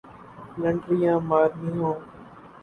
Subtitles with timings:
[0.51, 1.95] فلنٹریاں مارنی ہوں۔